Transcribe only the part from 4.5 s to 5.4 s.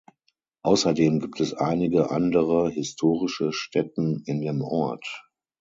Ort.